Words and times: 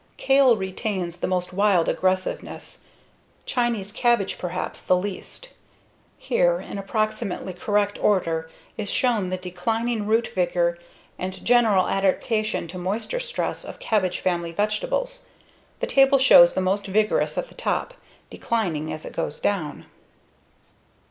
Kale 0.17 0.57
retains 0.57 1.19
the 1.19 1.27
most 1.27 1.53
wild 1.53 1.87
aggressiveness, 1.87 2.85
Chinese 3.45 3.91
cabbage 3.91 4.39
perhaps 4.39 4.81
the 4.81 4.97
least. 4.97 5.49
Here, 6.17 6.59
in 6.59 6.79
approximately 6.79 7.53
correct 7.53 7.99
order, 8.03 8.49
is 8.77 8.89
shown 8.89 9.29
the 9.29 9.37
declining 9.37 10.07
root 10.07 10.27
vigor 10.27 10.79
and 11.19 11.45
general 11.45 11.87
adaptation 11.87 12.67
to 12.69 12.79
moisture 12.79 13.19
stress 13.19 13.63
of 13.63 13.77
cabbage 13.79 14.21
family 14.21 14.51
vegetables. 14.51 15.27
The 15.81 15.85
table 15.85 16.17
shows 16.17 16.55
the 16.55 16.61
most 16.61 16.87
vigorous 16.87 17.37
at 17.37 17.49
the 17.49 17.53
top, 17.53 17.93
declining 18.31 18.91
as 18.91 19.05
it 19.05 19.13
goes 19.15 19.39
down. 19.39 19.85